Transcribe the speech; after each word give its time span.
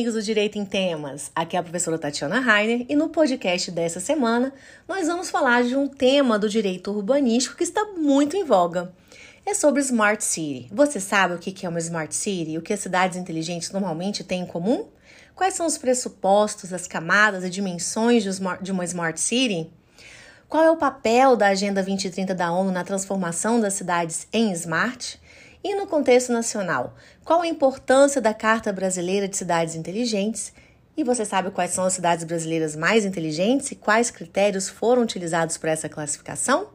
Amigos 0.00 0.14
do 0.14 0.22
Direito 0.22 0.56
em 0.56 0.64
Temas. 0.64 1.30
Aqui 1.36 1.58
é 1.58 1.60
a 1.60 1.62
professora 1.62 1.98
Tatiana 1.98 2.40
Rainer 2.40 2.86
e 2.88 2.96
no 2.96 3.10
podcast 3.10 3.70
dessa 3.70 4.00
semana 4.00 4.50
nós 4.88 5.06
vamos 5.06 5.28
falar 5.28 5.62
de 5.62 5.76
um 5.76 5.86
tema 5.86 6.38
do 6.38 6.48
direito 6.48 6.90
urbanístico 6.90 7.54
que 7.54 7.64
está 7.64 7.84
muito 7.84 8.34
em 8.34 8.42
voga. 8.42 8.94
É 9.44 9.52
sobre 9.52 9.82
Smart 9.82 10.24
City. 10.24 10.70
Você 10.72 10.98
sabe 10.98 11.34
o 11.34 11.38
que 11.38 11.66
é 11.66 11.68
uma 11.68 11.78
Smart 11.80 12.14
City 12.14 12.52
e 12.52 12.56
o 12.56 12.62
que 12.62 12.72
as 12.72 12.80
cidades 12.80 13.18
inteligentes 13.18 13.70
normalmente 13.72 14.24
têm 14.24 14.40
em 14.40 14.46
comum? 14.46 14.88
Quais 15.34 15.52
são 15.52 15.66
os 15.66 15.76
pressupostos, 15.76 16.72
as 16.72 16.86
camadas 16.86 17.44
e 17.44 17.50
dimensões 17.50 18.24
de 18.24 18.72
uma 18.72 18.84
Smart 18.86 19.20
City? 19.20 19.70
Qual 20.48 20.64
é 20.64 20.70
o 20.70 20.78
papel 20.78 21.36
da 21.36 21.48
Agenda 21.48 21.82
2030 21.82 22.34
da 22.34 22.50
ONU 22.50 22.72
na 22.72 22.84
transformação 22.84 23.60
das 23.60 23.74
cidades 23.74 24.26
em 24.32 24.50
smart? 24.52 25.20
E 25.62 25.74
no 25.74 25.86
contexto 25.86 26.32
nacional, 26.32 26.94
qual 27.22 27.42
a 27.42 27.46
importância 27.46 28.20
da 28.20 28.32
Carta 28.32 28.72
Brasileira 28.72 29.28
de 29.28 29.36
Cidades 29.36 29.74
Inteligentes? 29.74 30.54
E 30.96 31.04
você 31.04 31.24
sabe 31.24 31.50
quais 31.50 31.72
são 31.72 31.84
as 31.84 31.92
cidades 31.92 32.24
brasileiras 32.24 32.74
mais 32.74 33.04
inteligentes 33.04 33.70
e 33.70 33.76
quais 33.76 34.10
critérios 34.10 34.68
foram 34.68 35.02
utilizados 35.02 35.58
para 35.58 35.70
essa 35.70 35.88
classificação? 35.88 36.68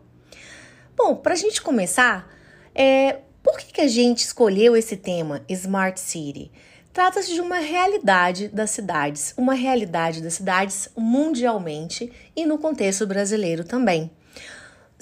Bom, 0.96 1.16
para 1.16 1.34
a 1.34 1.38
gente 1.38 1.62
começar, 1.62 2.32
é, 2.74 3.20
por 3.42 3.58
que, 3.58 3.74
que 3.74 3.82
a 3.82 3.88
gente 3.88 4.20
escolheu 4.20 4.78
esse 4.78 4.96
tema, 4.96 5.44
Smart 5.50 6.00
City? 6.00 6.52
Trata-se 6.94 7.34
de 7.34 7.42
uma 7.42 7.58
realidade 7.58 8.48
das 8.48 8.70
cidades, 8.70 9.34
uma 9.36 9.54
realidade 9.54 10.22
das 10.22 10.36
cidades 10.36 10.90
mundialmente 10.96 12.12
e 12.36 12.46
no 12.46 12.58
contexto 12.58 13.06
brasileiro 13.06 13.64
também. 13.64 14.10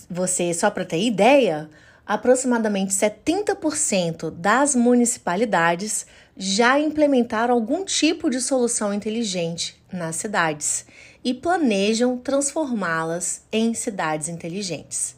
Você, 0.10 0.54
só 0.54 0.72
para 0.72 0.86
ter 0.86 1.00
ideia, 1.02 1.70
aproximadamente 2.06 2.94
70% 2.94 4.30
das 4.32 4.76
municipalidades 4.76 6.06
já 6.36 6.80
implementaram 6.80 7.54
algum 7.54 7.86
tipo 7.86 8.30
de 8.30 8.42
solução 8.42 8.94
inteligente 8.94 9.82
nas 9.92 10.16
cidades 10.18 10.86
e 11.24 11.34
planejam 11.34 12.18
transformá-las 12.18 13.44
em 13.52 13.74
cidades 13.74 14.28
inteligentes. 14.28 15.16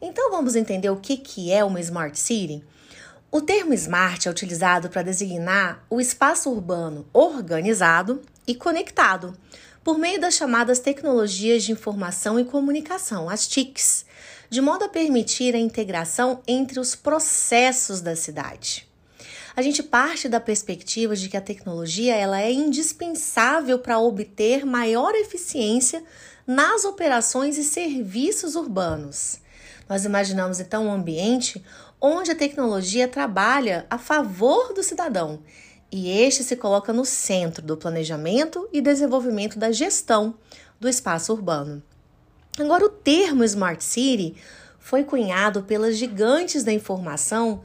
Então 0.00 0.30
vamos 0.30 0.54
entender 0.54 0.90
o 0.90 0.96
que, 0.96 1.16
que 1.16 1.52
é 1.52 1.64
uma 1.64 1.80
Smart 1.80 2.18
City? 2.18 2.64
O 3.30 3.40
termo 3.40 3.72
smart 3.72 4.28
é 4.28 4.30
utilizado 4.30 4.90
para 4.90 5.02
designar 5.02 5.82
o 5.88 6.00
espaço 6.00 6.50
urbano 6.50 7.06
organizado 7.14 8.20
e 8.46 8.54
conectado 8.54 9.34
por 9.82 9.98
meio 9.98 10.20
das 10.20 10.34
chamadas 10.34 10.78
tecnologias 10.78 11.64
de 11.64 11.72
informação 11.72 12.38
e 12.38 12.44
comunicação, 12.44 13.30
as 13.30 13.48
TICs, 13.48 14.04
de 14.52 14.60
modo 14.60 14.84
a 14.84 14.88
permitir 14.90 15.54
a 15.54 15.58
integração 15.58 16.42
entre 16.46 16.78
os 16.78 16.94
processos 16.94 18.02
da 18.02 18.14
cidade. 18.14 18.86
A 19.56 19.62
gente 19.62 19.82
parte 19.82 20.28
da 20.28 20.38
perspectiva 20.38 21.16
de 21.16 21.30
que 21.30 21.38
a 21.38 21.40
tecnologia 21.40 22.14
ela 22.14 22.38
é 22.38 22.52
indispensável 22.52 23.78
para 23.78 23.98
obter 23.98 24.66
maior 24.66 25.14
eficiência 25.14 26.04
nas 26.46 26.84
operações 26.84 27.56
e 27.56 27.64
serviços 27.64 28.54
urbanos. 28.54 29.40
Nós 29.88 30.04
imaginamos 30.04 30.60
então 30.60 30.84
um 30.84 30.92
ambiente 30.92 31.64
onde 31.98 32.30
a 32.30 32.36
tecnologia 32.36 33.08
trabalha 33.08 33.86
a 33.88 33.96
favor 33.96 34.74
do 34.74 34.82
cidadão 34.82 35.42
e 35.90 36.10
este 36.10 36.44
se 36.44 36.56
coloca 36.56 36.92
no 36.92 37.06
centro 37.06 37.64
do 37.64 37.78
planejamento 37.78 38.68
e 38.70 38.82
desenvolvimento 38.82 39.58
da 39.58 39.72
gestão 39.72 40.34
do 40.78 40.90
espaço 40.90 41.32
urbano. 41.32 41.82
Agora, 42.58 42.84
o 42.84 42.90
termo 42.90 43.42
Smart 43.44 43.82
City 43.82 44.34
foi 44.78 45.04
cunhado 45.04 45.62
pelas 45.62 45.96
gigantes 45.96 46.62
da 46.62 46.72
informação 46.72 47.62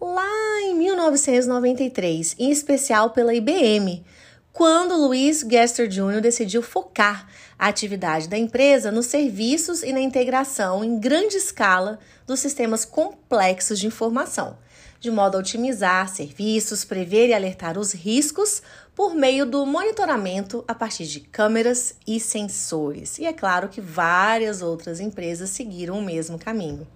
lá 0.00 0.62
em 0.62 0.74
1993, 0.76 2.36
em 2.38 2.50
especial 2.50 3.10
pela 3.10 3.34
IBM, 3.34 4.02
quando 4.50 4.96
Louis 4.96 5.44
Gester 5.46 5.86
Jr. 5.86 6.22
decidiu 6.22 6.62
focar 6.62 7.28
a 7.58 7.68
atividade 7.68 8.28
da 8.28 8.38
empresa 8.38 8.90
nos 8.90 9.06
serviços 9.06 9.82
e 9.82 9.92
na 9.92 10.00
integração 10.00 10.82
em 10.82 10.98
grande 10.98 11.36
escala 11.36 11.98
dos 12.26 12.40
sistemas 12.40 12.86
complexos 12.86 13.78
de 13.78 13.86
informação 13.86 14.56
de 15.00 15.10
modo 15.10 15.36
a 15.36 15.40
otimizar 15.40 16.08
serviços, 16.08 16.84
prever 16.84 17.28
e 17.28 17.34
alertar 17.34 17.78
os 17.78 17.92
riscos 17.92 18.62
por 18.94 19.14
meio 19.14 19.46
do 19.46 19.64
monitoramento 19.64 20.64
a 20.66 20.74
partir 20.74 21.06
de 21.06 21.20
câmeras 21.20 21.94
e 22.06 22.20
sensores. 22.20 23.18
E 23.18 23.24
é 23.24 23.32
claro 23.32 23.68
que 23.68 23.80
várias 23.80 24.62
outras 24.62 25.00
empresas 25.00 25.50
seguiram 25.50 25.98
o 25.98 26.02
mesmo 26.02 26.38
caminho. 26.38 26.86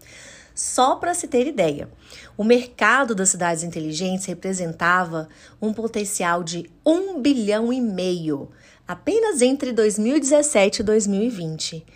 Só 0.55 0.97
para 0.97 1.15
se 1.15 1.27
ter 1.27 1.47
ideia, 1.47 1.89
o 2.37 2.45
mercado 2.45 3.15
das 3.15 3.31
cidades 3.31 3.65
inteligentes 3.65 4.27
representava 4.27 5.29
um 5.61 5.73
potencial 5.73 6.45
de 6.45 6.71
1 6.87 7.21
bilhão 7.21 7.73
e 7.73 7.81
meio 7.81 8.51
apenas 8.87 9.43
entre 9.43 9.73
2017 9.73 10.81
e 10.81 10.85
2020. 10.85 11.87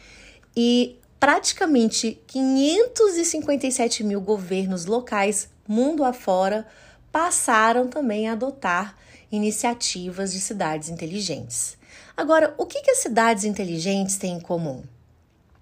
E 0.56 0.98
praticamente 1.20 2.20
557 2.26 4.02
mil 4.02 4.20
governos 4.20 4.86
locais 4.86 5.48
mundo 5.68 6.02
afora, 6.02 6.66
passaram 7.12 7.88
também 7.88 8.28
a 8.28 8.32
adotar 8.32 8.96
iniciativas 9.30 10.32
de 10.32 10.40
cidades 10.40 10.88
inteligentes. 10.88 11.76
Agora, 12.16 12.54
o 12.58 12.66
que, 12.66 12.82
que 12.82 12.90
as 12.90 12.98
cidades 12.98 13.44
inteligentes 13.44 14.16
têm 14.16 14.36
em 14.36 14.40
comum? 14.40 14.82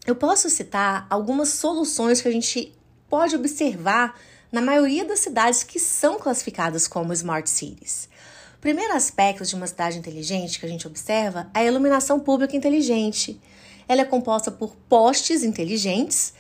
Eu 0.06 0.14
posso 0.14 0.48
citar 0.48 1.06
algumas 1.10 1.50
soluções 1.50 2.20
que 2.20 2.28
a 2.28 2.32
gente 2.32 2.72
pode 3.08 3.34
observar 3.34 4.18
na 4.50 4.60
maioria 4.60 5.04
das 5.04 5.20
cidades 5.20 5.62
que 5.62 5.78
são 5.78 6.18
classificadas 6.18 6.86
como 6.86 7.12
smart 7.12 7.48
cities. 7.50 8.08
O 8.56 8.60
primeiro 8.60 8.94
aspecto 8.94 9.44
de 9.44 9.54
uma 9.54 9.66
cidade 9.66 9.98
inteligente 9.98 10.58
que 10.58 10.66
a 10.66 10.68
gente 10.68 10.86
observa 10.86 11.50
é 11.52 11.60
a 11.60 11.64
iluminação 11.64 12.18
pública 12.18 12.56
inteligente. 12.56 13.40
Ela 13.86 14.02
é 14.02 14.04
composta 14.04 14.50
por 14.50 14.74
postes 14.88 15.42
inteligentes 15.42 16.32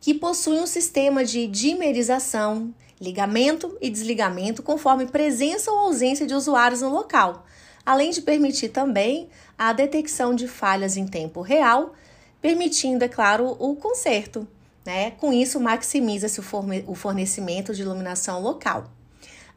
que 0.00 0.14
possuem 0.14 0.60
um 0.60 0.66
sistema 0.66 1.24
de 1.24 1.46
dimerização, 1.46 2.72
ligamento 3.00 3.76
e 3.80 3.90
desligamento 3.90 4.62
conforme 4.62 5.06
presença 5.06 5.70
ou 5.70 5.78
ausência 5.78 6.26
de 6.26 6.34
usuários 6.34 6.82
no 6.82 6.90
local, 6.90 7.46
além 7.84 8.10
de 8.10 8.22
permitir 8.22 8.68
também 8.68 9.28
a 9.56 9.72
detecção 9.72 10.34
de 10.34 10.46
falhas 10.48 10.96
em 10.96 11.06
tempo 11.06 11.40
real, 11.40 11.94
permitindo, 12.40 13.04
é 13.04 13.08
claro, 13.08 13.56
o 13.58 13.76
conserto. 13.76 14.46
Né? 14.84 15.10
Com 15.12 15.32
isso, 15.32 15.60
maximiza-se 15.60 16.40
o 16.40 16.94
fornecimento 16.94 17.74
de 17.74 17.82
iluminação 17.82 18.40
local. 18.40 18.90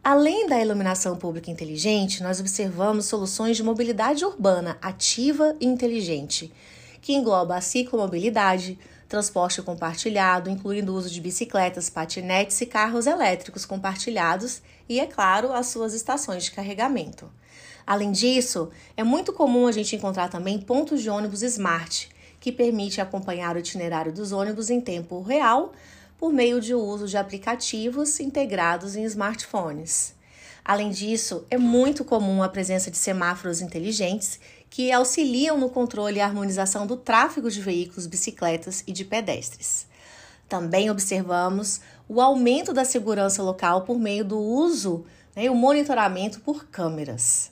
Além 0.03 0.47
da 0.47 0.59
iluminação 0.59 1.16
pública 1.16 1.52
inteligente, 1.52 2.23
nós 2.23 2.40
observamos 2.40 3.06
soluções 3.06 3.56
de 3.56 3.63
mobilidade 3.63 4.25
urbana 4.25 4.78
ativa 4.81 5.56
e 5.59 5.66
inteligente, 5.66 6.52
que 7.02 7.13
engloba 7.13 7.56
a 7.56 7.62
ciclomobilidade, 7.62 8.79
transporte 9.11 9.61
compartilhado, 9.61 10.49
incluindo 10.49 10.94
o 10.94 10.95
uso 10.95 11.09
de 11.09 11.19
bicicletas, 11.19 11.89
patinetes 11.89 12.61
e 12.61 12.66
carros 12.66 13.05
elétricos 13.05 13.66
compartilhados 13.66 14.61
e, 14.88 15.01
é 15.01 15.05
claro, 15.05 15.51
as 15.51 15.67
suas 15.67 15.94
estações 15.94 16.45
de 16.45 16.51
carregamento. 16.51 17.29
Além 17.85 18.13
disso, 18.13 18.69
é 18.95 19.03
muito 19.03 19.33
comum 19.33 19.67
a 19.67 19.72
gente 19.73 19.97
encontrar 19.97 20.29
também 20.29 20.57
pontos 20.61 21.01
de 21.01 21.09
ônibus 21.09 21.41
smart, 21.41 22.09
que 22.39 22.53
permite 22.53 23.01
acompanhar 23.01 23.57
o 23.57 23.59
itinerário 23.59 24.13
dos 24.13 24.31
ônibus 24.31 24.69
em 24.69 24.79
tempo 24.79 25.22
real 25.22 25.73
por 26.17 26.31
meio 26.31 26.61
de 26.61 26.73
uso 26.73 27.05
de 27.05 27.17
aplicativos 27.17 28.17
integrados 28.22 28.95
em 28.95 29.03
smartphones. 29.03 30.16
Além 30.63 30.89
disso, 30.89 31.45
é 31.49 31.57
muito 31.57 32.05
comum 32.05 32.41
a 32.41 32.47
presença 32.47 32.89
de 32.89 32.97
semáforos 32.97 33.59
inteligentes 33.59 34.40
que 34.72 34.90
auxiliam 34.90 35.58
no 35.58 35.70
controle 35.70 36.18
e 36.18 36.22
harmonização 36.22 36.88
do 36.88 36.96
tráfego 36.96 37.52
de 37.52 37.62
veículos, 37.62 38.08
bicicletas 38.08 38.85
e 38.88 38.94
de 38.94 39.03
pedestres. 39.03 39.85
Também 40.47 40.90
observamos 40.90 41.82
o 42.08 42.22
aumento 42.22 42.72
da 42.73 42.85
segurança 42.85 43.44
local 43.44 43.82
por 43.82 44.00
meio 44.00 44.23
do 44.23 44.40
uso 44.40 45.06
né, 45.35 45.44
e 45.44 45.50
o 45.50 45.56
monitoramento 45.56 46.40
por 46.40 46.66
câmeras. 46.68 47.52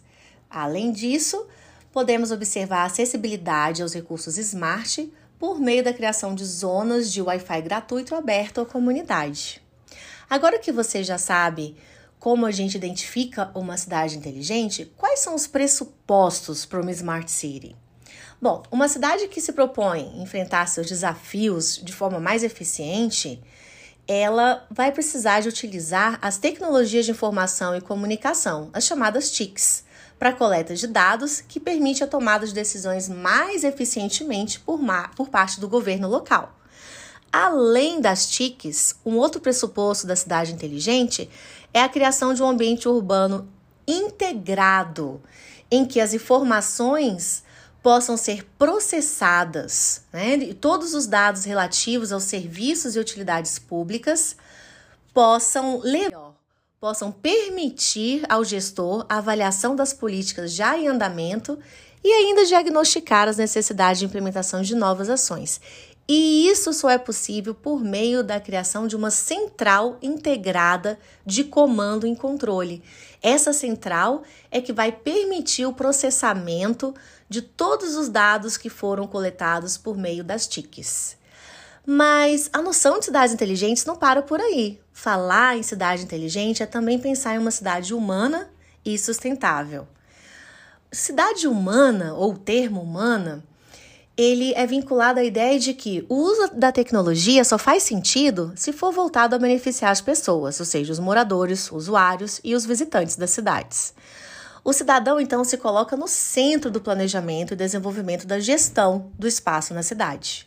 Além 0.50 0.94
disso, 0.94 1.45
podemos 1.92 2.31
observar 2.31 2.83
a 2.83 2.86
acessibilidade 2.86 3.81
aos 3.81 3.94
recursos 3.94 4.38
smart 4.38 5.12
por 5.38 5.60
meio 5.60 5.83
da 5.83 5.94
criação 5.94 6.33
de 6.33 6.45
zonas 6.45 7.12
de 7.12 7.22
Wi-Fi 7.22 7.62
gratuito 7.62 8.15
aberto 8.15 8.62
à 8.62 8.65
comunidade. 8.65 9.62
Agora 10.30 10.57
que 10.57 10.72
você 10.72 11.04
já 11.04 11.18
sabe 11.18 11.75
como 12.19 12.45
a 12.45 12.51
gente 12.51 12.75
identifica 12.75 13.50
uma 13.56 13.77
cidade 13.77 14.18
inteligente, 14.18 14.92
quais 14.98 15.21
são 15.21 15.33
os 15.33 15.48
pressupostos 15.48 16.66
para 16.66 16.81
uma 16.81 16.92
Smart 16.92 17.31
City? 17.31 17.75
Bom, 18.42 18.63
uma 18.69 18.88
cidade 18.88 19.27
que 19.27 19.42
se 19.42 19.54
propõe 19.54 20.21
enfrentar 20.21 20.68
seus 20.68 20.88
desafios 20.88 21.77
de 21.77 21.94
forma 21.94 22.19
mais 22.19 22.44
eficiente, 22.44 23.42
ela 24.07 24.66
vai 24.69 24.92
precisar 24.92 25.39
de 25.39 25.50
utilizar 25.50 26.18
as 26.21 26.38
tecnologias 26.38 27.06
de 27.06 27.12
informação 27.12 27.75
e 27.75 27.81
comunicação, 27.81 28.69
as 28.74 28.86
chamadas 28.86 29.31
TICs, 29.31 29.86
para 30.18 30.33
coleta 30.33 30.75
de 30.75 30.88
dados 30.88 31.39
que 31.39 31.60
permite 31.60 32.04
a 32.04 32.07
tomada 32.07 32.45
de 32.45 32.54
decisões 32.54 33.07
mais 33.07 33.63
eficientemente 33.63 34.60
por, 34.60 34.80
por 35.15 35.30
parte 35.30 35.60
do 35.62 35.69
governo 35.69 36.10
local. 36.10 36.58
Além 37.31 38.01
das 38.01 38.29
TICs, 38.29 38.95
um 39.05 39.17
outro 39.17 39.39
pressuposto 39.39 40.07
da 40.07 40.15
cidade 40.15 40.51
inteligente 40.51 41.29
é 41.73 41.81
a 41.81 41.89
criação 41.89 42.33
de 42.33 42.41
um 42.41 42.47
ambiente 42.47 42.87
urbano 42.87 43.47
integrado, 43.87 45.21
em 45.69 45.85
que 45.85 45.99
as 45.99 46.13
informações 46.13 47.43
possam 47.81 48.17
ser 48.17 48.45
processadas, 48.57 50.03
né? 50.11 50.53
todos 50.59 50.93
os 50.93 51.07
dados 51.07 51.43
relativos 51.45 52.11
aos 52.11 52.23
serviços 52.23 52.95
e 52.95 52.99
utilidades 52.99 53.57
públicas 53.57 54.35
possam 55.13 55.79
levar, 55.79 56.33
possam 56.79 57.11
permitir 57.11 58.25
ao 58.27 58.43
gestor 58.43 59.05
a 59.07 59.17
avaliação 59.17 59.75
das 59.75 59.93
políticas 59.93 60.51
já 60.53 60.77
em 60.77 60.87
andamento 60.87 61.57
e 62.03 62.11
ainda 62.11 62.45
diagnosticar 62.45 63.27
as 63.27 63.37
necessidades 63.37 63.99
de 63.99 64.05
implementação 64.05 64.61
de 64.61 64.75
novas 64.75 65.09
ações. 65.09 65.59
E 66.11 66.50
isso 66.50 66.73
só 66.73 66.89
é 66.89 66.97
possível 66.97 67.53
por 67.53 67.83
meio 67.83 68.23
da 68.23 68.39
criação 68.39 68.88
de 68.88 68.95
uma 68.95 69.11
central 69.11 70.00
integrada 70.01 70.97
de 71.23 71.44
comando 71.44 72.07
e 72.07 72.15
controle. 72.15 72.81
Essa 73.21 73.53
central 73.53 74.23
é 74.50 74.59
que 74.59 74.73
vai 74.73 74.91
permitir 74.91 75.67
o 75.67 75.73
processamento 75.73 76.95
de 77.29 77.44
todos 77.44 77.95
os 77.95 78.09
dados 78.09 78.57
que 78.57 78.71
foram 78.71 79.06
coletados 79.06 79.77
por 79.77 79.95
meio 79.95 80.23
das 80.23 80.47
TICs. 80.47 81.15
Mas 81.85 82.50
a 82.51 82.59
noção 82.59 82.97
de 82.97 83.05
cidades 83.05 83.35
inteligentes 83.35 83.85
não 83.85 83.95
para 83.95 84.23
por 84.23 84.41
aí. 84.41 84.81
Falar 84.91 85.57
em 85.57 85.63
cidade 85.63 86.01
inteligente 86.01 86.63
é 86.63 86.65
também 86.65 86.97
pensar 86.97 87.35
em 87.35 87.38
uma 87.38 87.51
cidade 87.51 87.94
humana 87.94 88.50
e 88.83 88.97
sustentável. 88.97 89.88
Cidade 90.91 91.47
humana 91.47 92.15
ou 92.15 92.35
termo 92.35 92.81
humana 92.81 93.44
ele 94.21 94.54
é 94.54 94.68
vinculado 94.68 95.21
à 95.21 95.24
ideia 95.24 95.57
de 95.57 95.74
que 95.74 96.06
o 96.10 96.16
uso 96.16 96.54
da 96.54 96.74
tecnologia 96.74 97.42
só 97.45 97.57
faz 97.57 97.83
sentido 97.83 98.51
se 98.54 98.74
for 98.74 98.92
voltado 98.92 99.33
a 99.33 99.39
beneficiar 99.39 99.92
as 99.92 100.01
pessoas, 100.01 100.60
ou 100.60 100.66
seja, 100.66 100.92
os 100.92 101.00
moradores, 101.00 101.71
usuários 101.71 102.42
e 102.44 102.54
os 102.54 102.66
visitantes 102.66 103.16
das 103.16 103.30
cidades. 103.30 103.94
O 104.62 104.74
cidadão, 104.74 105.21
então, 105.21 105.45
se 105.45 105.57
coloca 105.57 105.95
no 105.95 106.06
centro 106.06 106.69
do 106.69 106.81
planejamento 106.81 107.54
e 107.54 107.56
desenvolvimento 107.56 108.27
da 108.27 108.42
gestão 108.42 109.10
do 109.18 109.25
espaço 109.25 109.74
na 109.74 109.83
cidade. 109.83 110.45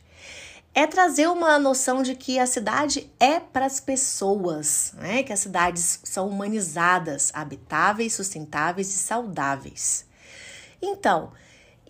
É 0.75 0.87
trazer 0.87 1.29
uma 1.29 1.59
noção 1.59 2.03
de 2.03 2.15
que 2.15 2.39
a 2.39 2.47
cidade 2.47 3.11
é 3.19 3.41
para 3.41 3.65
as 3.65 3.81
pessoas, 3.81 4.93
né? 4.99 5.23
que 5.23 5.33
as 5.33 5.41
cidades 5.41 5.99
são 6.05 6.29
humanizadas, 6.29 7.31
habitáveis, 7.33 8.13
sustentáveis 8.13 8.95
e 8.95 8.99
saudáveis. 8.99 10.05
Então, 10.83 11.33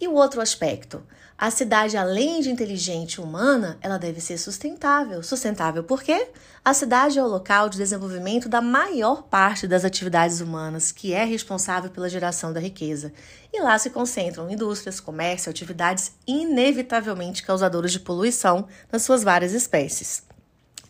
e 0.01 0.07
o 0.07 0.15
outro 0.15 0.41
aspecto? 0.41 1.03
A 1.43 1.51
cidade, 1.51 1.97
além 1.97 2.41
de 2.41 2.53
inteligente 2.53 3.15
e 3.15 3.21
humana, 3.21 3.77
ela 3.81 3.99
deve 3.99 4.21
ser 4.21 4.39
sustentável. 4.39 5.25
Sustentável 5.25 5.83
por 5.83 6.01
quê? 6.01 6.29
A 6.65 6.73
cidade 6.73 7.19
é 7.19 7.25
o 7.25 7.27
local 7.27 7.69
de 7.69 7.79
desenvolvimento 7.79 8.49
da 8.49 8.61
maior 8.61 9.25
parte 9.25 9.67
das 9.67 9.85
atividades 9.85 10.41
humanas, 10.41 10.93
que 10.93 11.13
é 11.13 11.25
responsável 11.25 11.91
pela 11.91 12.09
geração 12.09 12.53
da 12.53 12.61
riqueza. 12.61 13.13
E 13.53 13.61
lá 13.61 13.77
se 13.77 13.91
concentram 13.91 14.49
indústrias, 14.49 15.01
comércio, 15.01 15.51
atividades 15.51 16.13
inevitavelmente 16.29 17.43
causadoras 17.43 17.91
de 17.91 17.99
poluição 17.99 18.69
nas 18.93 19.03
suas 19.03 19.25
várias 19.25 19.53
espécies. 19.53 20.23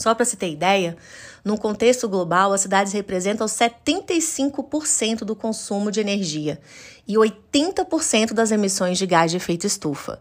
Só 0.02 0.16
para 0.16 0.24
se 0.24 0.36
ter 0.36 0.50
ideia, 0.50 0.96
num 1.44 1.56
contexto 1.56 2.08
global, 2.08 2.52
as 2.52 2.62
cidades 2.62 2.92
representam 2.92 3.46
75% 3.46 5.18
do 5.18 5.36
consumo 5.36 5.92
de 5.92 6.00
energia 6.00 6.60
e 7.06 7.14
80% 7.14 8.32
das 8.32 8.50
emissões 8.50 8.98
de 8.98 9.06
gás 9.06 9.30
de 9.30 9.36
efeito 9.36 9.64
estufa. 9.64 10.20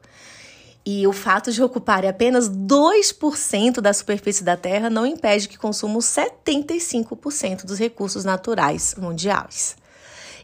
E 0.86 1.08
o 1.08 1.12
fato 1.12 1.52
de 1.52 1.64
ocuparem 1.64 2.08
apenas 2.08 2.48
2% 2.48 3.82
da 3.82 3.92
superfície 3.92 4.44
da 4.44 4.56
Terra 4.56 4.88
não 4.88 5.04
impede 5.04 5.50
que 5.50 5.58
consumam 5.58 5.98
75% 5.98 7.66
dos 7.66 7.80
recursos 7.80 8.24
naturais 8.24 8.94
mundiais. 8.96 9.76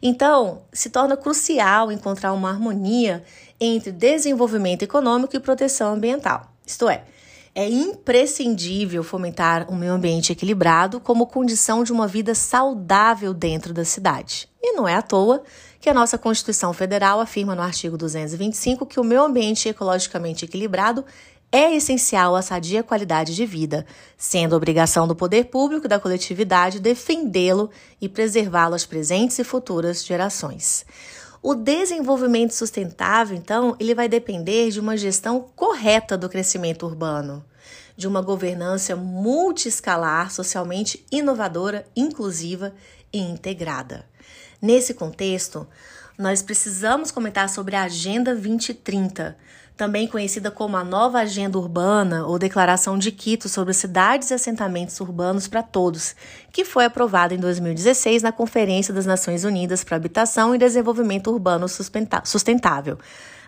Então, 0.01 0.63
se 0.73 0.89
torna 0.89 1.15
crucial 1.15 1.91
encontrar 1.91 2.33
uma 2.33 2.49
harmonia 2.49 3.23
entre 3.61 3.91
desenvolvimento 3.91 4.81
econômico 4.81 5.35
e 5.35 5.39
proteção 5.39 5.93
ambiental. 5.93 6.51
Isto 6.65 6.89
é, 6.89 7.03
é 7.57 7.67
imprescindível 7.67 9.03
fomentar 9.03 9.65
um 9.67 9.75
meio 9.75 9.93
ambiente 9.93 10.31
equilibrado 10.31 10.99
como 10.99 11.25
condição 11.25 11.83
de 11.83 11.91
uma 11.91 12.07
vida 12.07 12.35
saudável 12.35 13.33
dentro 13.33 13.73
da 13.73 13.83
cidade. 13.83 14.47
E 14.61 14.73
não 14.73 14.87
é 14.87 14.93
à 14.93 15.01
toa 15.01 15.41
que 15.81 15.89
a 15.89 15.93
nossa 15.93 16.19
Constituição 16.19 16.71
Federal 16.71 17.19
afirma 17.19 17.55
no 17.55 17.63
artigo 17.63 17.97
225 17.97 18.85
que 18.85 18.99
o 18.99 19.03
meio 19.03 19.23
ambiente 19.23 19.67
ecologicamente 19.67 20.45
equilibrado 20.45 21.03
é 21.51 21.73
essencial 21.73 22.35
à 22.35 22.43
sadia 22.43 22.83
qualidade 22.83 23.33
de 23.33 23.43
vida, 23.43 23.87
sendo 24.15 24.55
obrigação 24.55 25.07
do 25.07 25.15
poder 25.15 25.45
público 25.45 25.87
e 25.87 25.89
da 25.89 25.99
coletividade 25.99 26.79
defendê-lo 26.79 27.71
e 27.99 28.07
preservá-lo 28.07 28.75
às 28.75 28.85
presentes 28.85 29.39
e 29.39 29.43
futuras 29.43 30.05
gerações. 30.05 30.85
O 31.49 31.55
desenvolvimento 31.55 32.53
sustentável, 32.53 33.33
então, 33.33 33.73
ele 33.79 33.95
vai 33.95 34.09
depender 34.09 34.69
de 34.69 34.81
uma 34.81 34.97
gestão 34.97 35.49
correta 35.55 36.17
do 36.17 36.27
crescimento 36.27 36.85
urbano, 36.85 37.41
de 37.95 38.05
uma 38.05 38.21
governança 38.21 38.97
multiescalar, 38.97 40.29
socialmente 40.29 41.05
inovadora, 41.09 41.87
inclusiva 41.95 42.73
e 43.13 43.19
integrada. 43.19 44.05
Nesse 44.61 44.93
contexto, 44.93 45.65
nós 46.17 46.41
precisamos 46.41 47.11
comentar 47.11 47.47
sobre 47.47 47.77
a 47.77 47.83
Agenda 47.83 48.33
2030, 48.33 49.37
também 49.77 50.07
conhecida 50.07 50.49
como 50.49 50.75
a 50.75 50.83
Nova 50.83 51.19
Agenda 51.19 51.57
Urbana 51.57 52.25
ou 52.25 52.39
Declaração 52.39 52.97
de 52.97 53.11
Quito 53.11 53.47
sobre 53.47 53.75
cidades 53.75 54.31
e 54.31 54.33
assentamentos 54.33 54.99
urbanos 54.99 55.47
para 55.47 55.61
todos, 55.61 56.15
que 56.51 56.65
foi 56.65 56.85
aprovada 56.85 57.35
em 57.35 57.37
2016 57.37 58.23
na 58.23 58.31
Conferência 58.31 58.91
das 58.91 59.05
Nações 59.05 59.43
Unidas 59.43 59.83
para 59.83 59.95
Habitação 59.95 60.55
e 60.55 60.57
Desenvolvimento 60.57 61.29
Urbano 61.29 61.67
Sustentável, 61.69 62.97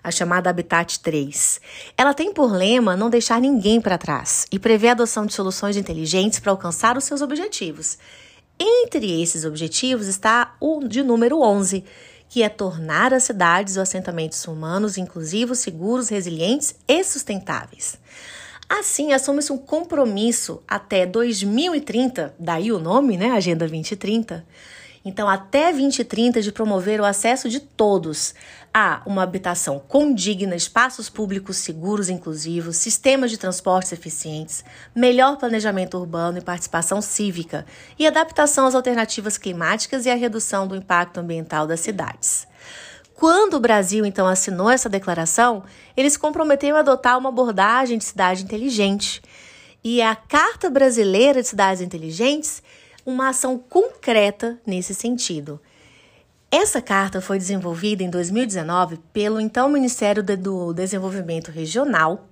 a 0.03 0.11
chamada 0.11 0.51
Habitat 0.51 0.99
3. 0.99 1.59
Ela 1.97 2.13
tem 2.13 2.31
por 2.31 2.51
lema 2.51 2.95
não 2.95 3.09
deixar 3.09 3.41
ninguém 3.41 3.81
para 3.81 3.97
trás 3.97 4.45
e 4.51 4.59
prevê 4.59 4.89
a 4.89 4.91
adoção 4.91 5.25
de 5.25 5.33
soluções 5.33 5.75
inteligentes 5.75 6.39
para 6.39 6.51
alcançar 6.51 6.95
os 6.95 7.05
seus 7.05 7.23
objetivos. 7.23 7.97
Entre 8.59 9.19
esses 9.21 9.45
objetivos 9.45 10.05
está 10.05 10.55
o 10.59 10.87
de 10.87 11.01
número 11.01 11.41
11, 11.41 11.83
que 12.29 12.43
é 12.43 12.47
tornar 12.47 13.13
as 13.13 13.23
cidades 13.23 13.75
ou 13.75 13.83
assentamentos 13.83 14.45
humanos 14.45 14.97
inclusivos, 14.97 15.59
seguros, 15.59 16.09
resilientes 16.09 16.75
e 16.87 17.03
sustentáveis. 17.03 17.97
Assim, 18.69 19.11
assume-se 19.11 19.51
um 19.51 19.57
compromisso 19.57 20.61
até 20.67 21.03
2030, 21.07 22.35
daí 22.39 22.71
o 22.71 22.77
nome, 22.77 23.17
né, 23.17 23.31
Agenda 23.31 23.67
2030, 23.67 24.45
então, 25.03 25.29
até 25.29 25.71
2030, 25.71 26.41
de 26.41 26.51
promover 26.51 26.99
o 26.99 27.05
acesso 27.05 27.49
de 27.49 27.59
todos 27.59 28.33
a 28.73 29.01
uma 29.05 29.23
habitação 29.23 29.79
condigna, 29.79 30.55
espaços 30.55 31.09
públicos 31.09 31.57
seguros 31.57 32.09
inclusivos, 32.09 32.77
sistemas 32.77 33.31
de 33.31 33.37
transportes 33.37 33.91
eficientes, 33.91 34.63
melhor 34.93 35.37
planejamento 35.37 35.97
urbano 35.97 36.37
e 36.37 36.41
participação 36.41 37.01
cívica, 37.01 37.65
e 37.97 38.05
adaptação 38.05 38.67
às 38.67 38.75
alternativas 38.75 39.37
climáticas 39.37 40.05
e 40.05 40.09
a 40.09 40.15
redução 40.15 40.67
do 40.67 40.75
impacto 40.75 41.19
ambiental 41.19 41.65
das 41.65 41.79
cidades. 41.79 42.47
Quando 43.15 43.55
o 43.55 43.59
Brasil 43.59 44.05
então 44.05 44.27
assinou 44.27 44.69
essa 44.69 44.87
declaração, 44.87 45.63
ele 45.95 46.09
se 46.09 46.19
comprometeu 46.19 46.75
a 46.75 46.79
adotar 46.79 47.17
uma 47.17 47.29
abordagem 47.29 47.97
de 47.97 48.05
cidade 48.05 48.43
inteligente. 48.43 49.21
E 49.83 50.01
a 50.01 50.15
Carta 50.15 50.69
Brasileira 50.69 51.41
de 51.41 51.47
Cidades 51.47 51.81
Inteligentes 51.81 52.61
uma 53.05 53.29
ação 53.29 53.57
concreta 53.57 54.59
nesse 54.65 54.93
sentido. 54.93 55.59
Essa 56.51 56.81
carta 56.81 57.21
foi 57.21 57.37
desenvolvida 57.37 58.03
em 58.03 58.09
2019 58.09 58.97
pelo 59.13 59.39
então 59.39 59.69
Ministério 59.69 60.23
do 60.23 60.73
Desenvolvimento 60.73 61.51
Regional 61.51 62.27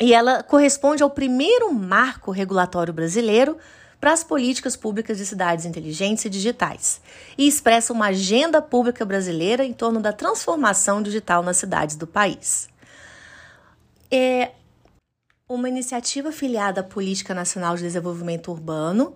e 0.00 0.14
ela 0.14 0.42
corresponde 0.42 1.02
ao 1.02 1.10
primeiro 1.10 1.72
marco 1.72 2.30
regulatório 2.30 2.92
brasileiro 2.92 3.58
para 4.00 4.12
as 4.12 4.22
políticas 4.22 4.76
públicas 4.76 5.18
de 5.18 5.26
cidades 5.26 5.64
inteligentes 5.64 6.24
e 6.24 6.30
digitais 6.30 7.00
e 7.38 7.48
expressa 7.48 7.92
uma 7.92 8.08
agenda 8.08 8.60
pública 8.60 9.04
brasileira 9.04 9.64
em 9.64 9.72
torno 9.72 10.00
da 10.00 10.12
transformação 10.12 11.02
digital 11.02 11.42
nas 11.42 11.56
cidades 11.56 11.96
do 11.96 12.06
país. 12.06 12.68
É 14.10 14.52
uma 15.48 15.68
iniciativa 15.68 16.30
filiada 16.30 16.82
à 16.82 16.84
Política 16.84 17.34
Nacional 17.34 17.76
de 17.76 17.82
Desenvolvimento 17.82 18.50
Urbano 18.50 19.14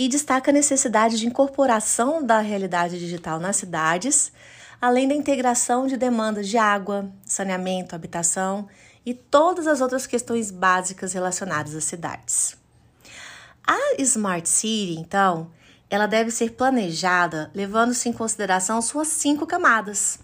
e 0.00 0.08
destaca 0.08 0.50
a 0.50 0.54
necessidade 0.54 1.18
de 1.18 1.26
incorporação 1.26 2.24
da 2.24 2.40
realidade 2.40 2.98
digital 2.98 3.38
nas 3.38 3.56
cidades, 3.56 4.32
além 4.80 5.06
da 5.06 5.14
integração 5.14 5.86
de 5.86 5.98
demandas 5.98 6.48
de 6.48 6.56
água, 6.56 7.12
saneamento, 7.22 7.94
habitação 7.94 8.66
e 9.04 9.12
todas 9.12 9.66
as 9.66 9.82
outras 9.82 10.06
questões 10.06 10.50
básicas 10.50 11.12
relacionadas 11.12 11.74
às 11.74 11.84
cidades. 11.84 12.56
A 13.62 13.96
Smart 13.98 14.48
City, 14.48 14.98
então, 14.98 15.50
ela 15.90 16.06
deve 16.06 16.30
ser 16.30 16.52
planejada 16.52 17.50
levando-se 17.54 18.08
em 18.08 18.12
consideração 18.14 18.80
suas 18.80 19.08
cinco 19.08 19.46
camadas. 19.46 20.18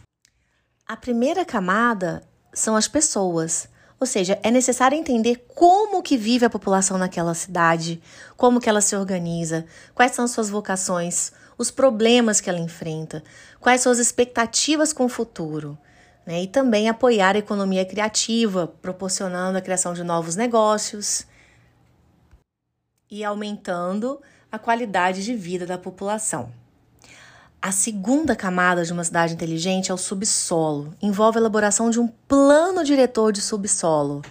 A 0.89 0.97
primeira 0.97 1.45
camada 1.45 2.27
são 2.51 2.77
as 2.77 2.89
pessoas, 2.89 3.69
ou 3.99 4.07
seja, 4.07 4.39
é 4.43 4.51
necessário 4.51 4.97
entender 4.97 5.47
como 5.55 6.03
que 6.03 6.17
vive 6.17 6.45
a 6.45 6.51
população 6.51 6.99
naquela 6.99 7.33
cidade, 7.35 8.01
como 8.37 8.61
que 8.61 8.69
ela 8.69 8.83
se 8.83 8.95
organiza, 8.95 9.65
quais 9.95 10.13
são 10.13 10.29
suas 10.29 10.51
vocações, 10.51 11.33
os 11.57 11.71
problemas 11.71 12.41
que 12.41 12.51
ela 12.51 12.59
enfrenta, 12.59 13.25
quais 13.59 13.81
são 13.81 13.91
as 13.91 13.99
expectativas 13.99 14.93
com 14.93 15.07
o 15.07 15.09
futuro. 15.09 15.79
Né? 16.27 16.43
E 16.43 16.47
também 16.47 16.89
apoiar 16.89 17.37
a 17.37 17.39
economia 17.39 17.87
criativa, 17.87 18.67
proporcionando 18.67 19.57
a 19.57 19.63
criação 19.63 19.95
de 19.95 20.05
novos 20.05 20.37
negócios 20.37 21.27
e 23.11 23.25
aumentando 23.25 24.21
a 24.53 24.59
qualidade 24.59 25.25
de 25.25 25.35
vida 25.35 25.65
da 25.65 25.79
população. 25.79 26.53
A 27.61 27.73
segunda 27.73 28.37
camada 28.37 28.85
de 28.85 28.93
uma 28.93 29.03
cidade 29.03 29.35
inteligente 29.35 29.91
é 29.91 29.95
o 29.95 29.99
subsolo. 29.99 30.95
Envolve 31.03 31.39
a 31.39 31.41
elaboração 31.41 31.91
de 31.91 31.99
um 31.99 32.07
plano 32.29 32.85
diretor 32.85 33.33
de 33.33 33.41
subsolo. 33.41 34.23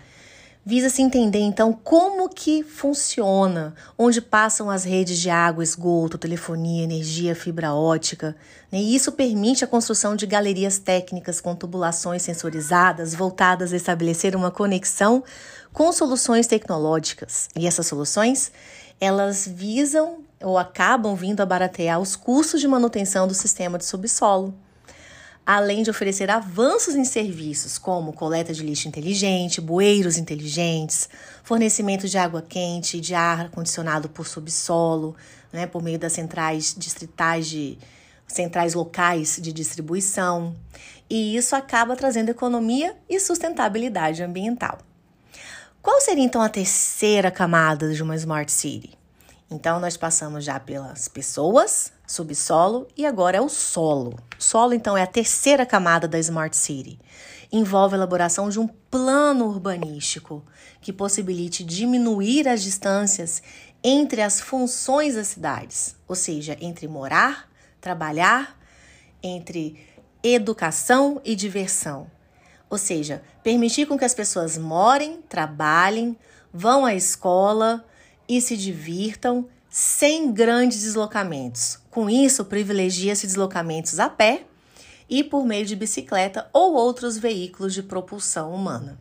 Visa-se 0.67 0.99
entender 0.99 1.41
então 1.41 1.71
como 1.71 2.27
que 2.27 2.63
funciona, 2.63 3.75
onde 3.95 4.19
passam 4.19 4.67
as 4.67 4.83
redes 4.83 5.19
de 5.19 5.29
água, 5.29 5.63
esgoto, 5.63 6.17
telefonia, 6.17 6.83
energia, 6.83 7.35
fibra 7.35 7.71
ótica. 7.71 8.35
Né? 8.71 8.79
E 8.79 8.95
isso 8.95 9.11
permite 9.11 9.63
a 9.63 9.67
construção 9.67 10.15
de 10.15 10.25
galerias 10.25 10.79
técnicas 10.79 11.39
com 11.39 11.55
tubulações 11.55 12.23
sensorizadas 12.23 13.13
voltadas 13.13 13.73
a 13.73 13.75
estabelecer 13.75 14.35
uma 14.35 14.49
conexão 14.49 15.23
com 15.71 15.91
soluções 15.91 16.47
tecnológicas. 16.47 17.47
E 17.55 17.67
essas 17.67 17.85
soluções, 17.85 18.51
elas 18.99 19.47
visam 19.47 20.24
ou 20.41 20.57
acabam 20.57 21.15
vindo 21.15 21.41
a 21.41 21.45
baratear 21.45 21.99
os 21.99 22.15
custos 22.15 22.61
de 22.61 22.67
manutenção 22.67 23.27
do 23.27 23.33
sistema 23.33 23.77
de 23.77 23.85
subsolo, 23.85 24.53
além 25.45 25.83
de 25.83 25.89
oferecer 25.89 26.29
avanços 26.29 26.95
em 26.95 27.05
serviços 27.05 27.77
como 27.77 28.13
coleta 28.13 28.53
de 28.53 28.63
lixo 28.63 28.87
inteligente, 28.87 29.61
bueiros 29.61 30.17
inteligentes, 30.17 31.07
fornecimento 31.43 32.07
de 32.07 32.17
água 32.17 32.41
quente 32.41 32.97
e 32.97 33.01
de 33.01 33.13
ar 33.13 33.49
condicionado 33.49 34.09
por 34.09 34.27
subsolo, 34.27 35.15
né, 35.53 35.67
por 35.67 35.83
meio 35.83 35.99
das 35.99 36.13
centrais 36.13 36.75
distritais 36.77 37.47
de 37.47 37.77
centrais 38.27 38.73
locais 38.73 39.37
de 39.39 39.53
distribuição. 39.53 40.55
E 41.07 41.37
isso 41.37 41.55
acaba 41.55 41.95
trazendo 41.95 42.29
economia 42.29 42.95
e 43.07 43.19
sustentabilidade 43.19 44.23
ambiental. 44.23 44.79
Qual 45.79 46.01
seria 46.01 46.23
então 46.23 46.41
a 46.41 46.49
terceira 46.49 47.29
camada 47.29 47.93
de 47.93 48.01
uma 48.01 48.15
Smart 48.15 48.51
City? 48.51 48.97
Então, 49.49 49.79
nós 49.79 49.95
passamos 49.95 50.43
já 50.43 50.59
pelas 50.59 51.07
pessoas, 51.07 51.93
subsolo 52.07 52.87
e 52.97 53.05
agora 53.05 53.37
é 53.37 53.41
o 53.41 53.47
solo. 53.47 54.17
Solo, 54.39 54.73
então, 54.73 54.97
é 54.97 55.03
a 55.03 55.07
terceira 55.07 55.65
camada 55.65 56.07
da 56.07 56.17
Smart 56.17 56.55
City. 56.57 56.99
Envolve 57.51 57.93
a 57.93 57.97
elaboração 57.97 58.49
de 58.49 58.59
um 58.59 58.67
plano 58.67 59.45
urbanístico 59.45 60.43
que 60.81 60.91
possibilite 60.91 61.63
diminuir 61.63 62.47
as 62.47 62.63
distâncias 62.63 63.41
entre 63.83 64.21
as 64.23 64.41
funções 64.41 65.13
das 65.13 65.27
cidades, 65.27 65.95
ou 66.07 66.15
seja, 66.15 66.57
entre 66.59 66.87
morar, 66.87 67.47
trabalhar, 67.79 68.59
entre 69.21 69.79
educação 70.23 71.21
e 71.23 71.35
diversão. 71.35 72.09
Ou 72.67 72.79
seja, 72.79 73.21
permitir 73.43 73.85
com 73.85 73.95
que 73.95 74.03
as 74.03 74.13
pessoas 74.15 74.57
morem, 74.57 75.21
trabalhem, 75.29 76.17
vão 76.51 76.83
à 76.83 76.95
escola, 76.95 77.85
e 78.27 78.41
se 78.41 78.57
divirtam 78.57 79.47
sem 79.69 80.31
grandes 80.31 80.83
deslocamentos. 80.83 81.79
Com 81.91 82.09
isso, 82.09 82.45
privilegia-se 82.45 83.27
deslocamentos 83.27 83.99
a 83.99 84.09
pé 84.09 84.43
e 85.09 85.23
por 85.23 85.45
meio 85.45 85.65
de 85.65 85.75
bicicleta 85.75 86.49
ou 86.53 86.73
outros 86.73 87.17
veículos 87.17 87.73
de 87.73 87.83
propulsão 87.83 88.53
humana. 88.53 88.99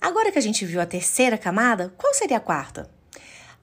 Agora 0.00 0.30
que 0.30 0.38
a 0.38 0.42
gente 0.42 0.64
viu 0.66 0.80
a 0.80 0.86
terceira 0.86 1.38
camada, 1.38 1.92
qual 1.96 2.12
seria 2.12 2.36
a 2.36 2.40
quarta? 2.40 2.90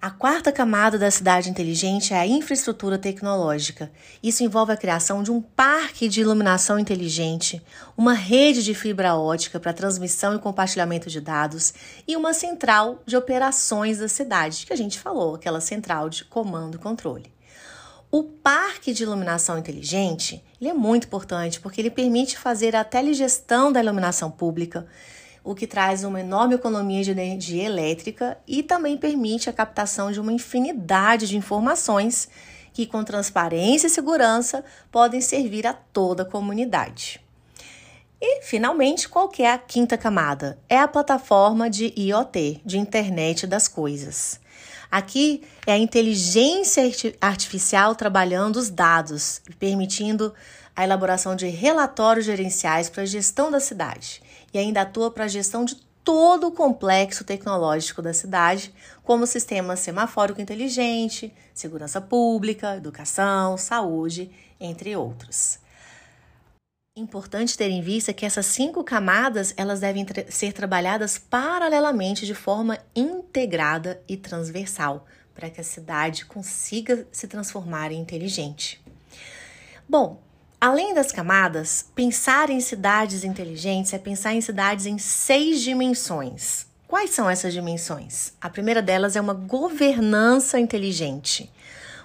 A 0.04 0.10
quarta 0.12 0.52
camada 0.52 1.00
da 1.00 1.10
cidade 1.10 1.50
inteligente 1.50 2.14
é 2.14 2.20
a 2.20 2.28
infraestrutura 2.28 2.98
tecnológica. 2.98 3.90
Isso 4.22 4.44
envolve 4.44 4.74
a 4.74 4.76
criação 4.76 5.24
de 5.24 5.32
um 5.32 5.42
parque 5.42 6.10
de 6.10 6.20
iluminação 6.20 6.78
inteligente, 6.78 7.62
uma 7.96 8.12
rede 8.12 8.66
de 8.66 8.74
fibra 8.74 9.16
ótica 9.16 9.62
para 9.62 9.72
transmissão 9.72 10.36
e 10.36 10.40
compartilhamento 10.40 11.10
de 11.10 11.22
dados 11.22 11.74
e 12.06 12.18
uma 12.18 12.34
central 12.34 13.02
de 13.06 13.16
operações 13.16 14.00
da 14.00 14.10
cidade, 14.10 14.66
que 14.66 14.74
a 14.74 14.76
gente 14.76 15.00
falou, 15.00 15.36
aquela 15.36 15.62
central 15.62 16.10
de 16.10 16.26
comando 16.26 16.76
e 16.76 16.82
controle. 16.82 17.32
O 18.12 18.24
parque 18.24 18.92
de 18.92 19.04
iluminação 19.04 19.58
inteligente 19.58 20.44
é 20.62 20.74
muito 20.74 21.08
importante 21.08 21.62
porque 21.62 21.80
ele 21.80 21.90
permite 21.90 22.38
fazer 22.38 22.76
a 22.76 22.84
telegestão 22.84 23.72
da 23.72 23.82
iluminação 23.82 24.30
pública, 24.30 24.86
o 25.44 25.54
que 25.54 25.68
traz 25.68 26.04
uma 26.04 26.22
enorme 26.22 26.56
economia 26.56 27.04
de 27.04 27.12
energia 27.12 27.64
elétrica 27.64 28.38
e 28.48 28.64
também 28.64 28.98
permite 28.98 29.50
a 29.50 29.54
captação 29.54 30.12
de 30.12 30.20
uma 30.20 30.32
infinidade 30.32 31.28
de 31.28 31.36
informações 31.36 32.30
que, 32.72 32.86
com 32.86 33.04
transparência 33.04 33.88
e 33.88 33.90
segurança, 33.90 34.64
podem 34.90 35.20
servir 35.20 35.68
a 35.68 35.74
toda 35.74 36.24
a 36.24 36.26
comunidade. 36.26 37.22
E, 38.22 38.42
finalmente, 38.42 39.10
qual 39.10 39.28
que 39.28 39.44
é 39.44 39.52
a 39.52 39.58
quinta 39.58 39.98
camada? 39.98 40.58
É 40.70 40.78
a 40.78 40.88
plataforma 40.88 41.70
de 41.70 41.94
IoT, 41.98 42.62
de 42.66 42.78
Internet 42.78 43.46
das 43.46 43.68
Coisas. 43.68 44.40
Aqui 44.90 45.44
é 45.68 45.74
a 45.74 45.78
inteligência 45.78 46.84
artificial 47.20 47.96
trabalhando 47.96 48.56
os 48.56 48.70
dados, 48.70 49.42
permitindo 49.60 50.34
a 50.74 50.86
elaboração 50.86 51.36
de 51.36 51.48
relatórios 51.48 52.26
gerenciais 52.26 52.90
para 52.90 53.04
a 53.04 53.06
gestão 53.06 53.52
da 53.52 53.60
cidade 53.60 54.23
e 54.54 54.58
ainda 54.58 54.82
atua 54.82 55.10
para 55.10 55.26
a 55.26 55.28
gestão 55.28 55.66
de 55.66 55.76
todo 56.04 56.48
o 56.48 56.52
complexo 56.52 57.24
tecnológico 57.24 58.02
da 58.02 58.14
cidade, 58.14 58.74
como 59.04 59.26
sistema 59.26 59.76
semafórico 59.76 60.42
inteligente, 60.42 61.34
segurança 61.54 62.02
pública, 62.02 62.76
educação, 62.76 63.58
saúde, 63.58 64.30
entre 64.60 64.96
outros. 64.96 65.60
Importante 66.96 67.58
ter 67.58 67.72
em 67.72 67.82
vista 67.82 68.14
que 68.14 68.26
essas 68.26 68.46
cinco 68.46 68.84
camadas 68.84 69.54
elas 69.58 69.80
devem 69.80 70.06
tra 70.06 70.30
ser 70.30 70.54
trabalhadas 70.54 71.18
paralelamente 71.18 72.26
de 72.26 72.36
forma 72.36 72.78
integrada 72.96 74.00
e 74.08 74.16
transversal 74.16 75.08
para 75.34 75.50
que 75.50 75.60
a 75.60 75.64
cidade 75.64 76.26
consiga 76.26 77.08
se 77.12 77.28
transformar 77.28 77.92
em 77.92 78.00
inteligente. 78.00 78.80
Bom, 79.90 80.22
Além 80.64 80.94
das 80.94 81.12
camadas, 81.12 81.86
pensar 81.94 82.50
em 82.50 82.62
cidades 82.62 83.26
inteligentes 83.26 83.92
é 83.92 83.98
pensar 83.98 84.34
em 84.34 84.40
cidades 84.40 84.86
em 84.86 84.98
seis 84.98 85.60
dimensões. 85.62 86.68
Quais 86.88 87.10
são 87.10 87.30
essas 87.30 87.52
dimensões? 87.52 88.32
A 88.40 88.50
primeira 88.50 88.82
delas 88.82 89.18
é 89.18 89.20
uma 89.20 89.34
governança 89.34 90.58
inteligente. 90.58 91.52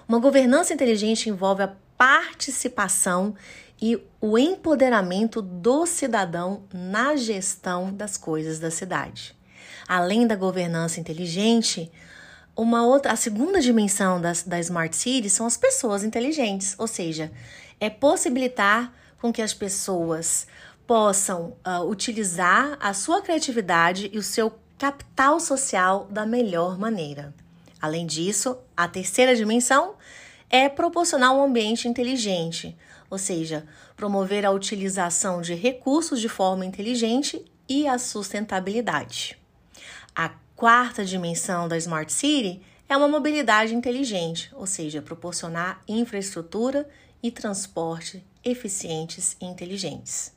Uma 0.05 0.19
governança 0.19 0.73
inteligente 0.73 1.29
envolve 1.29 1.63
a 1.63 1.73
participação 1.97 3.33
e 3.81 3.97
o 4.19 4.37
empoderamento 4.37 5.41
do 5.41 5.85
cidadão 5.85 6.63
na 6.73 7.15
gestão 7.15 7.93
das 7.93 8.17
coisas 8.17 8.59
da 8.59 8.69
cidade. 8.69 9.33
Além 9.87 10.27
da 10.27 10.35
governança 10.35 10.99
inteligente, 10.99 11.89
uma 12.59 12.85
outra, 12.85 13.13
a 13.13 13.15
segunda 13.15 13.61
dimensão 13.61 14.19
da, 14.19 14.33
da 14.45 14.59
Smart 14.59 14.93
City 14.93 15.29
são 15.29 15.45
as 15.45 15.55
pessoas 15.55 16.03
inteligentes, 16.03 16.75
ou 16.77 16.87
seja, 16.87 17.31
é 17.79 17.89
possibilitar 17.89 18.93
com 19.17 19.31
que 19.31 19.41
as 19.41 19.53
pessoas 19.53 20.45
possam 20.85 21.55
uh, 21.65 21.87
utilizar 21.87 22.77
a 22.81 22.93
sua 22.93 23.21
criatividade 23.21 24.09
e 24.11 24.17
o 24.17 24.23
seu 24.23 24.53
capital 24.77 25.39
social 25.39 26.05
da 26.11 26.25
melhor 26.25 26.77
maneira. 26.77 27.33
Além 27.81 28.05
disso, 28.05 28.57
a 28.75 28.89
terceira 28.89 29.35
dimensão 29.37 29.95
é 30.49 30.67
proporcionar 30.67 31.33
um 31.33 31.41
ambiente 31.41 31.87
inteligente, 31.87 32.77
ou 33.09 33.17
seja, 33.17 33.65
promover 33.95 34.45
a 34.45 34.51
utilização 34.51 35.41
de 35.41 35.53
recursos 35.53 36.19
de 36.19 36.27
forma 36.27 36.65
inteligente 36.65 37.45
e 37.69 37.87
a 37.87 37.97
sustentabilidade. 37.97 39.38
Quarta 40.59 41.05
dimensão 41.05 41.69
da 41.69 41.77
Smart 41.77 42.11
City 42.11 42.61
é 42.89 42.97
uma 42.97 43.07
mobilidade 43.07 43.73
inteligente, 43.73 44.51
ou 44.53 44.67
seja, 44.67 45.01
proporcionar 45.01 45.81
infraestrutura 45.87 46.85
e 47.23 47.31
transporte 47.31 48.21
eficientes 48.43 49.37
e 49.39 49.45
inteligentes. 49.45 50.33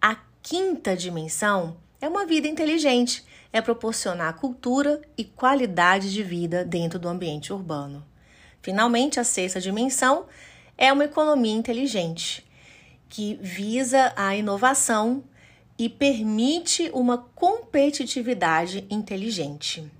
A 0.00 0.16
quinta 0.42 0.96
dimensão 0.96 1.76
é 2.00 2.08
uma 2.08 2.26
vida 2.26 2.48
inteligente, 2.48 3.24
é 3.52 3.60
proporcionar 3.60 4.34
cultura 4.34 5.00
e 5.16 5.22
qualidade 5.22 6.12
de 6.12 6.24
vida 6.24 6.64
dentro 6.64 6.98
do 6.98 7.08
ambiente 7.08 7.52
urbano. 7.52 8.04
Finalmente, 8.60 9.20
a 9.20 9.24
sexta 9.24 9.60
dimensão 9.60 10.26
é 10.76 10.92
uma 10.92 11.04
economia 11.04 11.54
inteligente, 11.54 12.44
que 13.08 13.38
visa 13.40 14.12
a 14.16 14.34
inovação 14.34 15.22
e 15.84 15.88
permite 15.88 16.88
uma 16.94 17.18
competitividade 17.18 18.86
inteligente. 18.88 19.90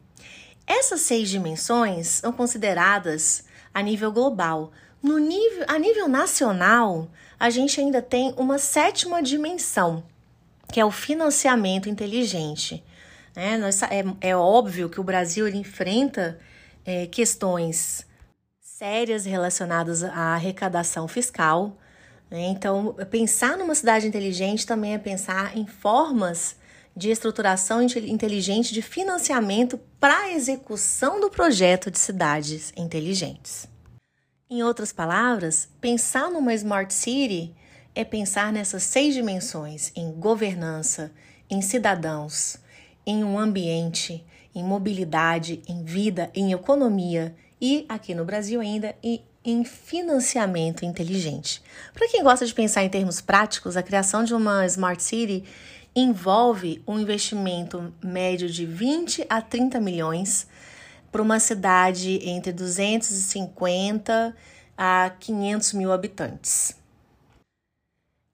Essas 0.65 1.01
seis 1.01 1.29
dimensões 1.29 2.07
são 2.07 2.33
consideradas 2.33 3.45
a 3.75 3.83
nível 3.83 4.13
global, 4.13 4.71
no 5.03 5.19
nível, 5.19 5.65
a 5.67 5.81
nível 5.81 6.07
nacional, 6.07 7.11
a 7.39 7.51
gente 7.51 7.81
ainda 7.81 8.01
tem 8.01 8.33
uma 8.37 8.59
sétima 8.59 9.21
dimensão, 9.21 10.05
que 10.73 10.79
é 10.79 10.85
o 10.85 10.93
financiamento 10.93 11.89
inteligente. 11.89 12.85
Né? 13.35 13.59
É, 14.21 14.29
é 14.29 14.37
óbvio 14.37 14.89
que 14.89 15.01
o 15.01 15.05
Brasil 15.05 15.49
enfrenta 15.49 16.39
é, 16.87 17.07
questões 17.07 18.07
sérias 18.61 19.25
relacionadas 19.25 20.05
à 20.05 20.35
arrecadação 20.35 21.09
fiscal. 21.09 21.77
Né? 22.33 22.47
Então, 22.47 22.95
pensar 23.11 23.59
numa 23.59 23.75
cidade 23.75 24.07
inteligente 24.07 24.67
também 24.67 24.95
é 24.95 24.99
pensar 24.99 25.55
em 25.55 25.67
formas 25.67 26.57
de 26.97 27.11
estruturação 27.11 27.83
inteligente 27.83 28.73
de 28.73 28.81
financiamento 28.81 29.79
para 30.01 30.17
a 30.17 30.33
execução 30.33 31.21
do 31.21 31.31
projeto 31.31 31.91
de 31.91 31.99
cidades 31.99 32.73
inteligentes. 32.75 33.69
Em 34.49 34.63
outras 34.63 34.93
palavras, 34.93 35.69
pensar 35.81 36.31
numa 36.31 36.55
Smart 36.55 36.93
City 36.93 37.55
é 37.95 38.05
pensar 38.05 38.53
nessas 38.53 38.83
seis 38.83 39.15
dimensões 39.15 39.93
em 39.95 40.11
governança, 40.13 41.13
em 41.51 41.61
cidadãos, 41.61 42.57
em 43.07 43.25
um 43.25 43.39
ambiente, 43.39 44.25
em 44.55 44.65
mobilidade, 44.65 45.63
em 45.69 45.83
vida, 45.83 46.31
em 46.35 46.53
economia 46.53 47.35
e, 47.61 47.87
aqui 47.89 48.15
no 48.15 48.25
Brasil 48.25 48.61
ainda, 48.61 48.95
em 49.45 49.65
financiamento 49.65 50.85
inteligente. 50.85 51.63
Para 51.93 52.09
quem 52.09 52.23
gosta 52.23 52.47
de 52.47 52.55
pensar 52.55 52.85
em 52.85 52.89
termos 52.89 53.21
práticos, 53.21 53.77
a 53.77 53.83
criação 53.83 54.25
de 54.25 54.35
uma 54.35 54.65
Smart 54.67 55.03
City 55.03 55.45
envolve 55.95 56.83
um 56.87 56.99
investimento 56.99 57.93
médio 58.03 58.49
de 58.49 58.65
20 58.65 59.27
a 59.29 59.43
30 59.43 59.81
milhões 59.81 60.47
para 61.11 61.21
uma 61.21 61.39
cidade 61.39 62.21
entre 62.27 62.53
250 62.53 64.35
a 64.77 65.11
500 65.21 65.75
mil 65.75 65.93
habitantes, 65.93 66.75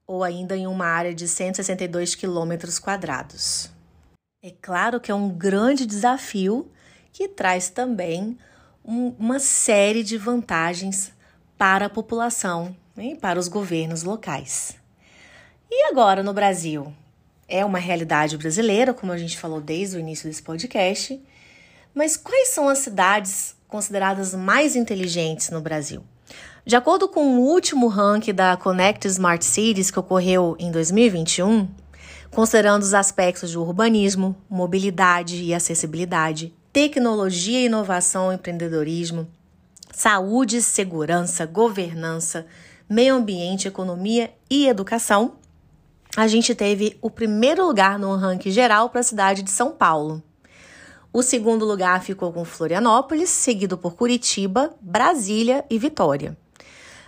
ou 0.07 0.23
ainda 0.23 0.55
em 0.55 0.65
uma 0.65 0.85
área 0.85 1.13
de 1.13 1.27
162 1.27 2.15
quilômetros 2.15 2.79
quadrados. 2.79 3.69
É 4.41 4.51
claro 4.61 5.01
que 5.01 5.11
é 5.11 5.15
um 5.15 5.29
grande 5.29 5.85
desafio 5.85 6.71
que 7.11 7.27
traz 7.27 7.69
também 7.69 8.37
um, 8.89 9.13
uma 9.19 9.37
série 9.37 10.01
de 10.01 10.17
vantagens 10.17 11.11
para 11.55 11.85
a 11.85 11.89
população 11.89 12.75
e 12.97 13.15
para 13.15 13.37
os 13.37 13.47
governos 13.47 14.01
locais. 14.01 14.75
E 15.69 15.85
agora 15.91 16.23
no 16.23 16.33
Brasil? 16.33 16.91
É 17.47 17.63
uma 17.63 17.77
realidade 17.77 18.35
brasileira, 18.35 18.91
como 18.91 19.11
a 19.11 19.17
gente 19.17 19.37
falou 19.37 19.61
desde 19.61 19.95
o 19.95 19.99
início 19.99 20.27
desse 20.27 20.41
podcast, 20.41 21.21
mas 21.93 22.17
quais 22.17 22.49
são 22.49 22.67
as 22.67 22.79
cidades 22.79 23.55
consideradas 23.67 24.33
mais 24.33 24.75
inteligentes 24.75 25.51
no 25.51 25.61
Brasil? 25.61 26.03
De 26.65 26.75
acordo 26.75 27.07
com 27.07 27.37
o 27.37 27.41
último 27.41 27.87
ranking 27.87 28.33
da 28.33 28.57
Connect 28.57 29.07
Smart 29.07 29.45
Cities 29.45 29.91
que 29.91 29.99
ocorreu 29.99 30.55
em 30.59 30.71
2021, 30.71 31.67
considerando 32.31 32.81
os 32.81 32.95
aspectos 32.95 33.51
de 33.51 33.57
urbanismo, 33.57 34.35
mobilidade 34.49 35.43
e 35.43 35.53
acessibilidade, 35.53 36.53
tecnologia, 36.71 37.65
inovação, 37.65 38.31
empreendedorismo, 38.31 39.27
saúde, 39.91 40.61
segurança, 40.61 41.45
governança, 41.45 42.45
meio 42.87 43.15
ambiente, 43.15 43.67
economia 43.67 44.31
e 44.49 44.67
educação, 44.67 45.33
a 46.15 46.27
gente 46.27 46.55
teve 46.55 46.97
o 47.01 47.09
primeiro 47.09 47.65
lugar 47.65 47.99
no 47.99 48.15
ranking 48.15 48.51
geral 48.51 48.89
para 48.89 49.01
a 49.01 49.03
cidade 49.03 49.43
de 49.43 49.51
São 49.51 49.71
Paulo. 49.71 50.23
O 51.11 51.23
segundo 51.23 51.65
lugar 51.65 52.03
ficou 52.03 52.31
com 52.31 52.45
Florianópolis, 52.45 53.29
seguido 53.29 53.77
por 53.77 53.95
Curitiba, 53.95 54.73
Brasília 54.79 55.65
e 55.69 55.77
Vitória. 55.79 56.37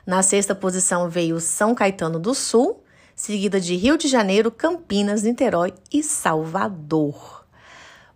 Na 0.06 0.24
sexta 0.24 0.56
posição 0.56 1.08
veio 1.08 1.40
São 1.40 1.76
Caetano 1.76 2.20
do 2.20 2.34
Sul, 2.34 2.84
seguida 3.16 3.60
de 3.60 3.76
Rio 3.76 3.98
de 3.98 4.08
Janeiro, 4.08 4.50
Campinas, 4.50 5.22
Niterói 5.22 5.74
e 5.94 6.02
Salvador. 6.02 7.41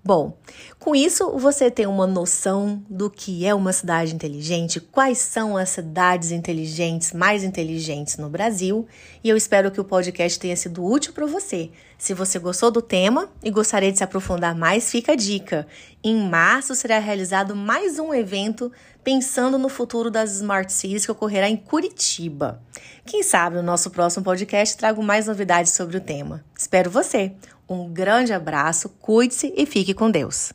Bom, 0.07 0.37
com 0.77 0.95
isso 0.95 1.31
você 1.35 1.71
tem 1.71 1.87
uma 1.87 2.05
noção 2.05 2.85
do 2.87 3.09
que 3.09 3.43
é 3.43 3.55
uma 3.55 3.73
cidade 3.73 4.13
inteligente, 4.13 4.79
quais 4.79 5.17
são 5.17 5.57
as 5.57 5.69
cidades 5.69 6.29
inteligentes 6.29 7.11
mais 7.11 7.43
inteligentes 7.43 8.15
no 8.17 8.29
Brasil, 8.29 8.85
e 9.23 9.29
eu 9.29 9.35
espero 9.35 9.71
que 9.71 9.81
o 9.81 9.83
podcast 9.83 10.39
tenha 10.39 10.55
sido 10.55 10.85
útil 10.85 11.11
para 11.11 11.25
você. 11.25 11.71
Se 11.97 12.13
você 12.13 12.37
gostou 12.37 12.69
do 12.69 12.83
tema 12.83 13.31
e 13.43 13.49
gostaria 13.49 13.91
de 13.91 13.97
se 13.97 14.03
aprofundar 14.03 14.53
mais, 14.53 14.91
fica 14.91 15.13
a 15.13 15.15
dica. 15.15 15.65
Em 16.03 16.29
março 16.29 16.75
será 16.75 16.99
realizado 16.99 17.55
mais 17.55 17.97
um 17.97 18.13
evento 18.13 18.71
pensando 19.03 19.57
no 19.57 19.69
futuro 19.69 20.11
das 20.11 20.35
Smart 20.35 20.71
Cities 20.71 21.03
que 21.03 21.11
ocorrerá 21.11 21.49
em 21.49 21.57
Curitiba. 21.57 22.61
Quem 23.07 23.23
sabe 23.23 23.55
no 23.55 23.63
nosso 23.63 23.89
próximo 23.89 24.23
podcast 24.23 24.77
trago 24.77 25.01
mais 25.01 25.25
novidades 25.25 25.71
sobre 25.71 25.97
o 25.97 26.01
tema. 26.01 26.45
Espero 26.55 26.91
você. 26.91 27.33
Um 27.67 27.91
grande 27.91 28.33
abraço, 28.33 28.89
cuide-se 28.99 29.53
e 29.55 29.65
fique 29.65 29.93
com 29.93 30.11
Deus. 30.11 30.53